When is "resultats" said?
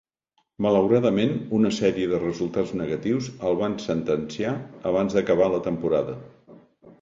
2.23-2.71